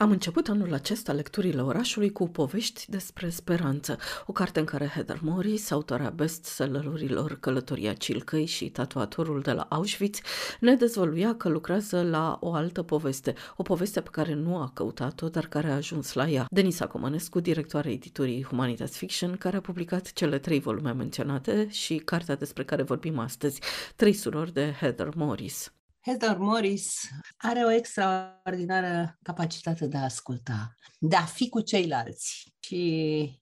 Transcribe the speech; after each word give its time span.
Am 0.00 0.10
început 0.10 0.48
anul 0.48 0.74
acesta 0.74 1.12
lecturile 1.12 1.62
orașului 1.62 2.12
cu 2.12 2.28
povești 2.28 2.84
despre 2.88 3.28
speranță, 3.28 3.98
o 4.26 4.32
carte 4.32 4.58
în 4.58 4.64
care 4.64 4.86
Heather 4.86 5.18
Morris, 5.22 5.70
autora 5.70 6.10
bestsellerurilor 6.10 7.38
Călătoria 7.40 7.92
Cilcăi 7.92 8.46
și 8.46 8.70
Tatuatorul 8.70 9.40
de 9.40 9.52
la 9.52 9.66
Auschwitz, 9.68 10.18
ne 10.60 10.74
dezvăluia 10.74 11.34
că 11.34 11.48
lucrează 11.48 12.02
la 12.02 12.38
o 12.40 12.52
altă 12.52 12.82
poveste, 12.82 13.34
o 13.56 13.62
poveste 13.62 14.00
pe 14.00 14.08
care 14.12 14.34
nu 14.34 14.56
a 14.56 14.70
căutat-o, 14.74 15.28
dar 15.28 15.46
care 15.46 15.70
a 15.70 15.74
ajuns 15.74 16.12
la 16.12 16.28
ea. 16.28 16.46
Denisa 16.50 16.86
Comănescu, 16.86 17.40
directoarea 17.40 17.92
editurii 17.92 18.44
Humanitas 18.44 18.90
Fiction, 18.90 19.36
care 19.36 19.56
a 19.56 19.60
publicat 19.60 20.12
cele 20.12 20.38
trei 20.38 20.60
volume 20.60 20.92
menționate 20.92 21.68
și 21.70 21.96
cartea 21.96 22.36
despre 22.36 22.64
care 22.64 22.82
vorbim 22.82 23.18
astăzi, 23.18 23.60
Trei 23.96 24.12
surori 24.12 24.52
de 24.52 24.74
Heather 24.80 25.08
Morris. 25.14 25.72
Heather 26.02 26.38
Morris 26.38 27.08
are 27.36 27.64
o 27.64 27.70
extraordinară 27.70 29.18
capacitate 29.22 29.86
de 29.86 29.96
a 29.96 30.02
asculta, 30.02 30.74
de 30.98 31.16
a 31.16 31.24
fi 31.24 31.48
cu 31.48 31.60
ceilalți. 31.60 32.54
Și 32.60 33.40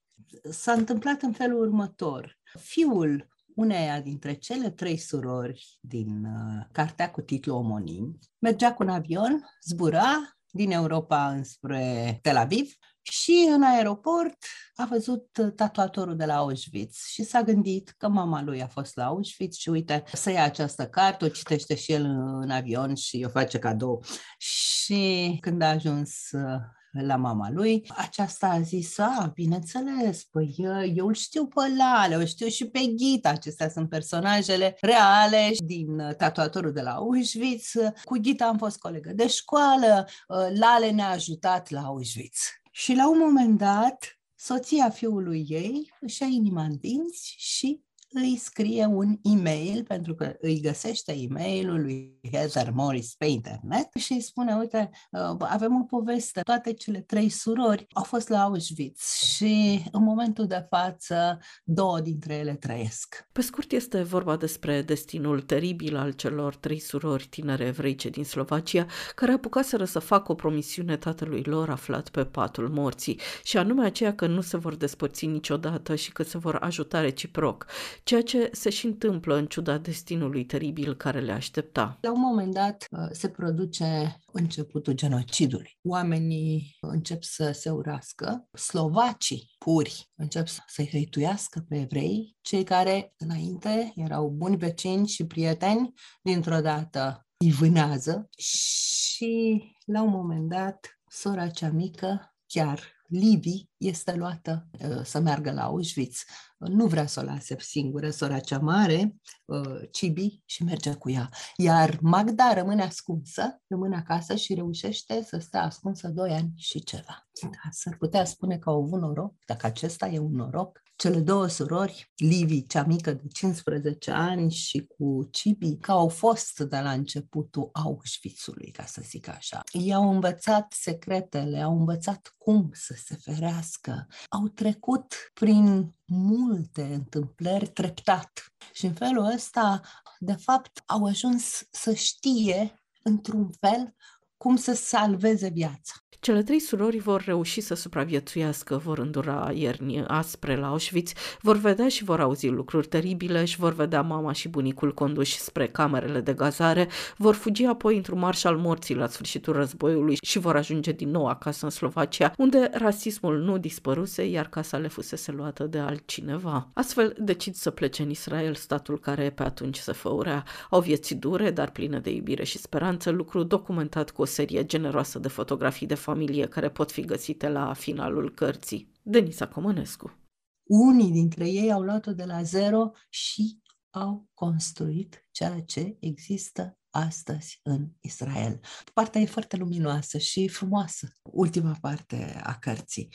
s-a 0.49 0.71
întâmplat 0.71 1.21
în 1.21 1.31
felul 1.31 1.61
următor. 1.61 2.37
Fiul 2.59 3.27
uneia 3.55 4.01
dintre 4.01 4.33
cele 4.33 4.69
trei 4.69 4.97
surori 4.97 5.77
din 5.81 6.25
uh, 6.25 6.65
cartea 6.71 7.11
cu 7.11 7.21
titlu 7.21 7.55
omonim 7.55 8.19
mergea 8.39 8.73
cu 8.73 8.83
un 8.83 8.89
avion, 8.89 9.45
zbura 9.67 10.38
din 10.51 10.71
Europa 10.71 11.29
înspre 11.29 12.19
Tel 12.21 12.37
Aviv 12.37 12.73
și 13.01 13.47
în 13.49 13.63
aeroport 13.63 14.37
a 14.75 14.85
văzut 14.85 15.27
tatuatorul 15.55 16.15
de 16.15 16.25
la 16.25 16.35
Auschwitz 16.35 16.95
și 17.05 17.23
s-a 17.23 17.41
gândit 17.41 17.93
că 17.97 18.07
mama 18.07 18.41
lui 18.41 18.61
a 18.61 18.67
fost 18.67 18.95
la 18.95 19.05
Auschwitz 19.05 19.55
și 19.55 19.69
uite, 19.69 20.03
să 20.13 20.31
ia 20.31 20.43
această 20.43 20.87
carte, 20.87 21.25
o 21.25 21.29
citește 21.29 21.75
și 21.75 21.91
el 21.91 22.05
în 22.41 22.49
avion 22.49 22.95
și 22.95 23.23
o 23.25 23.29
face 23.29 23.59
cadou. 23.59 24.03
Și 24.37 25.37
când 25.41 25.61
a 25.61 25.69
ajuns 25.69 26.31
uh, 26.31 26.59
la 26.91 27.15
mama 27.15 27.51
lui. 27.51 27.85
Aceasta 27.95 28.47
a 28.47 28.61
zis, 28.61 28.97
a, 28.97 29.31
bineînțeles, 29.33 30.23
păi 30.23 30.55
eu 30.95 31.07
îl 31.07 31.13
știu 31.13 31.47
pe 31.47 31.61
Lale, 31.77 32.15
o 32.15 32.25
știu 32.25 32.47
și 32.47 32.65
pe 32.65 32.79
Ghita, 32.79 33.29
acestea 33.29 33.69
sunt 33.69 33.89
personajele 33.89 34.77
reale 34.81 35.51
din 35.65 36.15
tatuatorul 36.17 36.71
de 36.73 36.81
la 36.81 36.91
Auschwitz. 36.91 37.71
Cu 38.03 38.17
Ghita 38.17 38.45
am 38.45 38.57
fost 38.57 38.77
colegă 38.77 39.11
de 39.13 39.27
școală, 39.27 40.07
uh, 40.27 40.37
Lale 40.59 40.91
ne-a 40.91 41.09
ajutat 41.09 41.69
la 41.69 41.81
Auschwitz. 41.81 42.39
Și 42.71 42.93
la 42.93 43.09
un 43.09 43.17
moment 43.19 43.57
dat, 43.57 44.19
soția 44.35 44.89
fiului 44.89 45.45
ei 45.47 45.93
își 45.99 46.21
ia 46.21 46.27
inima 46.27 46.63
în 46.63 46.77
dinți 46.77 47.35
și 47.37 47.83
îi 48.11 48.37
scrie 48.37 48.85
un 48.85 49.17
e-mail, 49.21 49.83
pentru 49.83 50.15
că 50.15 50.33
îi 50.41 50.59
găsește 50.61 51.11
e-mailul 51.11 51.81
lui 51.81 52.19
Heather 52.31 52.71
Morris 52.71 53.15
pe 53.17 53.25
internet 53.25 53.87
și 53.99 54.13
îi 54.13 54.21
spune, 54.21 54.55
uite, 54.55 54.89
uh, 55.11 55.35
avem 55.39 55.75
o 55.81 55.83
poveste, 55.83 56.41
toate 56.41 56.73
cele 56.73 56.99
trei 56.99 57.29
surori 57.29 57.85
au 57.93 58.03
fost 58.03 58.29
la 58.29 58.41
Auschwitz 58.41 59.13
și 59.13 59.83
în 59.91 60.03
momentul 60.03 60.47
de 60.47 60.65
față 60.69 61.39
două 61.63 61.99
dintre 61.99 62.33
ele 62.33 62.53
trăiesc. 62.53 63.27
Pe 63.31 63.41
scurt, 63.41 63.71
este 63.71 64.01
vorba 64.01 64.37
despre 64.37 64.81
destinul 64.81 65.41
teribil 65.41 65.95
al 65.95 66.11
celor 66.11 66.55
trei 66.55 66.79
surori 66.79 67.27
tinere 67.29 67.65
evreice 67.65 68.09
din 68.09 68.23
Slovacia, 68.23 68.85
care 69.15 69.31
apucaseră 69.31 69.85
să 69.85 69.99
facă 69.99 70.31
o 70.31 70.35
promisiune 70.35 70.97
tatălui 70.97 71.43
lor 71.43 71.69
aflat 71.69 72.09
pe 72.09 72.25
patul 72.25 72.69
morții, 72.69 73.19
și 73.43 73.57
anume 73.57 73.85
aceea 73.85 74.15
că 74.15 74.27
nu 74.27 74.41
se 74.41 74.57
vor 74.57 74.75
despărți 74.75 75.25
niciodată 75.25 75.95
și 75.95 76.11
că 76.11 76.23
se 76.23 76.37
vor 76.37 76.55
ajuta 76.55 77.01
reciproc 77.01 77.65
ceea 78.03 78.21
ce 78.21 78.49
se 78.53 78.69
și 78.69 78.85
întâmplă 78.85 79.35
în 79.35 79.45
ciuda 79.45 79.77
destinului 79.77 80.45
teribil 80.45 80.95
care 80.95 81.19
le 81.19 81.31
aștepta. 81.31 81.97
La 82.01 82.11
un 82.11 82.19
moment 82.19 82.53
dat 82.53 82.85
uh, 82.91 82.99
se 83.11 83.29
produce 83.29 84.19
începutul 84.31 84.93
genocidului. 84.93 85.77
Oamenii 85.83 86.77
încep 86.81 87.23
să 87.23 87.51
se 87.51 87.69
urască, 87.69 88.47
slovacii 88.53 89.49
puri 89.57 90.09
încep 90.15 90.47
să-i 90.67 90.89
hăituiască 90.91 91.65
pe 91.69 91.79
evrei, 91.79 92.37
cei 92.41 92.63
care 92.63 93.13
înainte 93.17 93.93
erau 93.95 94.29
buni 94.29 94.57
vecini 94.57 95.07
și 95.07 95.25
prieteni, 95.25 95.93
dintr-o 96.21 96.59
dată 96.59 97.27
îi 97.37 97.51
vânează 97.51 98.29
și 98.37 99.63
la 99.85 100.01
un 100.01 100.09
moment 100.09 100.49
dat 100.49 100.99
sora 101.07 101.47
cea 101.47 101.69
mică 101.69 102.33
chiar 102.49 102.79
Livi 103.07 103.63
este 103.77 104.15
luată 104.15 104.67
uh, 104.71 105.01
să 105.03 105.19
meargă 105.19 105.51
la 105.51 105.63
Auschwitz. 105.63 106.23
Nu 106.57 106.85
vrea 106.85 107.05
să 107.05 107.19
o 107.19 107.23
lase 107.23 107.55
singură, 107.59 108.09
sora 108.09 108.39
cea 108.39 108.59
mare, 108.59 109.15
uh, 109.45 109.81
Cibi, 109.91 110.41
și 110.45 110.63
merge 110.63 110.93
cu 110.93 111.09
ea. 111.09 111.29
Iar 111.57 111.97
Magda 112.01 112.53
rămâne 112.53 112.83
ascunsă, 112.83 113.61
rămâne 113.67 113.95
acasă 113.95 114.35
și 114.35 114.53
reușește 114.53 115.23
să 115.23 115.37
stea 115.37 115.63
ascunsă 115.63 116.07
doi 116.07 116.31
ani 116.31 116.51
și 116.55 116.83
ceva. 116.83 117.27
Da, 117.41 117.69
s-ar 117.71 117.97
putea 117.97 118.25
spune 118.25 118.57
că 118.57 118.69
au 118.69 118.81
avut 118.81 118.99
noroc, 118.99 119.33
dacă 119.45 119.65
acesta 119.65 120.07
e 120.07 120.19
un 120.19 120.35
noroc. 120.35 120.81
Cele 120.99 121.19
două 121.19 121.47
surori, 121.47 122.11
Livi, 122.15 122.65
cea 122.65 122.83
mică 122.83 123.11
de 123.11 123.27
15 123.27 124.11
ani, 124.11 124.51
și 124.51 124.85
cu 124.85 125.27
Cibi, 125.31 125.77
că 125.77 125.91
au 125.91 126.07
fost 126.07 126.59
de 126.59 126.79
la 126.79 126.91
începutul 126.91 127.69
Auschwitzului, 127.73 128.71
ca 128.71 128.85
să 128.85 129.01
zic 129.05 129.27
așa. 129.27 129.61
I-au 129.71 130.11
învățat 130.11 130.73
secretele, 130.73 131.61
au 131.61 131.77
învățat 131.77 132.33
cum 132.37 132.69
să 132.73 132.95
se 133.05 133.15
ferească, 133.15 134.07
au 134.29 134.47
trecut 134.47 135.13
prin 135.33 135.95
multe 136.05 136.81
întâmplări 136.81 137.67
treptat. 137.67 138.53
Și 138.73 138.85
în 138.85 138.93
felul 138.93 139.31
ăsta, 139.35 139.81
de 140.19 140.33
fapt, 140.33 140.83
au 140.85 141.05
ajuns 141.05 141.67
să 141.71 141.93
știe, 141.93 142.81
într-un 143.03 143.49
fel, 143.59 143.95
cum 144.37 144.55
să 144.55 144.73
salveze 144.73 145.49
viața. 145.49 145.93
Cele 146.21 146.43
trei 146.43 146.59
surori 146.59 146.97
vor 146.97 147.23
reuși 147.25 147.61
să 147.61 147.73
supraviețuiască, 147.73 148.77
vor 148.77 148.97
îndura 148.97 149.51
ierni 149.53 150.03
aspre 150.07 150.55
la 150.55 150.67
Auschwitz, 150.67 151.11
vor 151.41 151.57
vedea 151.57 151.87
și 151.87 152.03
vor 152.03 152.19
auzi 152.19 152.47
lucruri 152.47 152.87
teribile 152.87 153.45
și 153.45 153.57
vor 153.57 153.73
vedea 153.73 154.01
mama 154.01 154.31
și 154.31 154.47
bunicul 154.47 154.93
conduși 154.93 155.37
spre 155.37 155.67
camerele 155.67 156.19
de 156.19 156.33
gazare, 156.33 156.87
vor 157.17 157.35
fugi 157.35 157.65
apoi 157.65 157.95
într-un 157.95 158.19
marș 158.19 158.43
al 158.43 158.57
morții 158.57 158.95
la 158.95 159.07
sfârșitul 159.07 159.53
războiului 159.53 160.17
și 160.21 160.39
vor 160.39 160.55
ajunge 160.55 160.91
din 160.91 161.09
nou 161.09 161.27
acasă 161.27 161.65
în 161.65 161.71
Slovacia, 161.71 162.33
unde 162.37 162.69
rasismul 162.73 163.37
nu 163.37 163.57
dispăruse, 163.57 164.25
iar 164.25 164.47
casa 164.47 164.77
le 164.77 164.87
fusese 164.87 165.31
luată 165.31 165.63
de 165.63 165.77
altcineva. 165.77 166.69
Astfel 166.73 167.15
decid 167.17 167.55
să 167.55 167.69
plece 167.69 168.01
în 168.01 168.09
Israel, 168.09 168.55
statul 168.55 168.99
care 168.99 169.29
pe 169.29 169.43
atunci 169.43 169.77
se 169.77 169.91
făurea. 169.91 170.43
Au 170.69 170.81
vieți 170.81 171.13
dure, 171.13 171.51
dar 171.51 171.69
pline 171.69 171.99
de 171.99 172.09
iubire 172.09 172.43
și 172.43 172.57
speranță, 172.57 173.09
lucru 173.09 173.43
documentat 173.43 174.11
cu 174.11 174.21
o 174.21 174.25
serie 174.25 174.65
generoasă 174.65 175.19
de 175.19 175.27
fotografii 175.27 175.87
de 175.87 175.95
familie 176.09 176.47
care 176.47 176.69
pot 176.69 176.91
fi 176.91 177.01
găsite 177.01 177.49
la 177.49 177.73
finalul 177.73 178.33
cărții. 178.33 178.91
Denisa 179.01 179.47
Comănescu. 179.47 180.17
Unii 180.63 181.11
dintre 181.11 181.49
ei 181.49 181.71
au 181.71 181.81
luat-o 181.81 182.13
de 182.13 182.25
la 182.25 182.43
zero 182.43 182.91
și 183.09 183.61
au 183.89 184.27
construit 184.33 185.27
ceea 185.31 185.61
ce 185.61 185.97
există 185.99 186.79
astăzi 186.89 187.59
în 187.63 187.89
Israel. 187.99 188.59
Partea 188.93 189.21
e 189.21 189.25
foarte 189.25 189.57
luminoasă 189.57 190.17
și 190.17 190.47
frumoasă, 190.47 191.07
ultima 191.23 191.77
parte 191.81 192.41
a 192.43 192.57
cărții. 192.57 193.13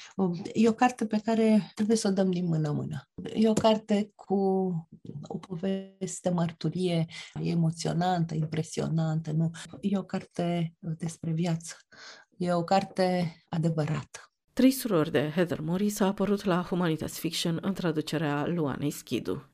E 0.52 0.68
o 0.68 0.72
carte 0.72 1.06
pe 1.06 1.20
care 1.24 1.70
trebuie 1.74 1.96
să 1.96 2.08
o 2.08 2.10
dăm 2.10 2.30
din 2.30 2.46
mână 2.46 2.68
în 2.68 2.74
mână. 2.74 3.08
E 3.34 3.48
o 3.48 3.52
carte 3.52 4.12
cu 4.14 4.34
o 5.22 5.38
poveste, 5.38 6.30
mărturie 6.30 7.06
emoționantă, 7.42 8.34
impresionantă, 8.34 9.32
nu? 9.32 9.50
E 9.80 9.98
o 9.98 10.04
carte 10.04 10.74
despre 10.78 11.32
viață. 11.32 11.74
E 12.46 12.52
o 12.52 12.64
carte 12.64 13.36
adevărată. 13.48 14.32
Trei 14.52 14.70
surori 14.70 15.10
de 15.10 15.30
Heather 15.34 15.60
Morris 15.60 16.00
a 16.00 16.06
apărut 16.06 16.44
la 16.44 16.62
Humanitas 16.62 17.18
Fiction 17.18 17.58
în 17.62 17.74
traducerea 17.74 18.46
Luanei 18.46 18.90
Schidu. 18.90 19.48